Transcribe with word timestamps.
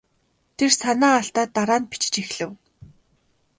Тэр 0.57 0.71
санаа 0.79 1.15
алдаад 1.19 1.49
дараа 1.55 1.79
нь 1.81 1.89
бичиж 1.91 2.15
эхлэв. 2.23 2.51